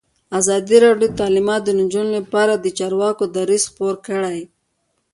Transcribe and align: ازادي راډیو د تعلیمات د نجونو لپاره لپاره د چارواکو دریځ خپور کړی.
ازادي 0.39 0.77
راډیو 0.85 1.09
د 1.11 1.15
تعلیمات 1.19 1.61
د 1.65 1.69
نجونو 1.79 2.11
لپاره 2.19 2.53
لپاره 2.53 2.73
د 2.73 2.75
چارواکو 2.77 3.23
دریځ 3.35 3.63
خپور 3.71 3.95
کړی. 4.07 4.39